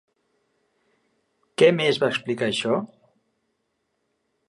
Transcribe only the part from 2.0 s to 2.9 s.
va implicar això?